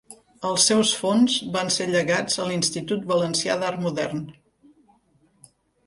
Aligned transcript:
Els 0.51 0.63
seus 0.69 0.93
fons 1.01 1.35
van 1.59 1.69
ser 1.77 1.87
llegats 1.91 2.39
a 2.39 2.47
l'Institut 2.49 3.07
Valencià 3.15 3.61
d'Art 3.65 3.87
Modern. 3.87 4.29